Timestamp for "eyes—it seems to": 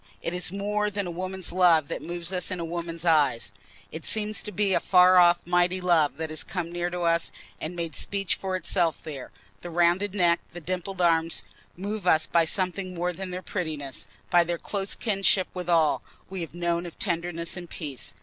3.05-4.51